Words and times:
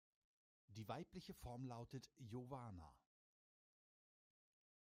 Die 0.69 0.87
weibliche 0.87 1.35
Form 1.35 1.63
lautet 1.67 2.09
Jovana. 2.17 2.91